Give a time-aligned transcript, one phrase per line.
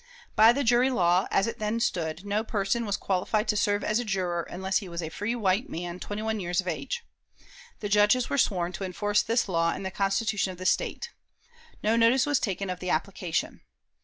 [0.35, 3.99] By the jury law, as it then stood, no person was qualified to serve as
[3.99, 7.03] a juror unless he was a free white man, twenty one years of age.
[7.81, 11.11] The Judges were sworn to enforce this law and the Constitution of the State.
[11.83, 13.61] No notice was taken of the application.